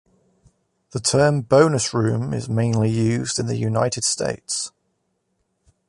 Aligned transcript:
The 0.93 0.99
term 0.99 1.41
"bonus 1.41 1.93
room" 1.93 2.33
is 2.33 2.49
mainly 2.49 2.89
used 2.89 3.37
in 3.37 3.45
the 3.45 3.55
United 3.55 4.03
States. 4.03 4.71